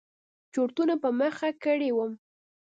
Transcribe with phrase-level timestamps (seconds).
[0.53, 2.11] چورتونو په مخه کړى وم.